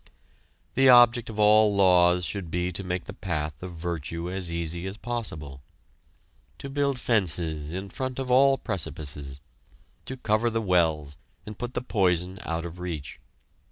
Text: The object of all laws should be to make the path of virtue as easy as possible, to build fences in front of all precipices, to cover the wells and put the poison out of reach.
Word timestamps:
The 0.73 0.89
object 0.89 1.29
of 1.29 1.37
all 1.39 1.75
laws 1.75 2.25
should 2.25 2.49
be 2.49 2.71
to 2.71 2.83
make 2.83 3.03
the 3.03 3.13
path 3.13 3.61
of 3.61 3.75
virtue 3.75 4.31
as 4.31 4.51
easy 4.51 4.87
as 4.87 4.97
possible, 4.97 5.61
to 6.57 6.71
build 6.71 6.97
fences 6.99 7.71
in 7.71 7.87
front 7.91 8.17
of 8.17 8.31
all 8.31 8.57
precipices, 8.57 9.41
to 10.07 10.17
cover 10.17 10.49
the 10.49 10.59
wells 10.59 11.17
and 11.45 11.55
put 11.55 11.75
the 11.75 11.83
poison 11.83 12.39
out 12.47 12.65
of 12.65 12.79
reach. 12.79 13.19